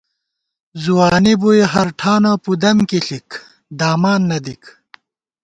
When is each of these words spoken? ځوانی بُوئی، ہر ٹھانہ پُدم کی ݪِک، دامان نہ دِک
ځوانی 0.83 1.33
بُوئی، 1.41 1.61
ہر 1.73 1.87
ٹھانہ 1.99 2.31
پُدم 2.43 2.77
کی 2.89 2.99
ݪِک، 3.07 3.29
دامان 3.79 4.21
نہ 4.29 4.37
دِک 4.45 4.63